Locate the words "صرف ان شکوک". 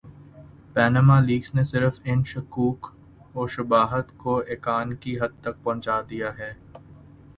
1.63-2.87